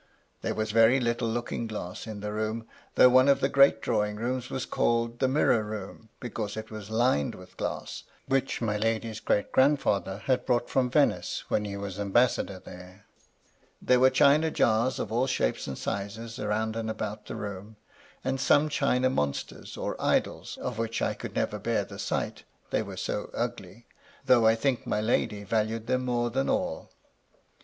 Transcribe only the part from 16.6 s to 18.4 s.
and about the room, and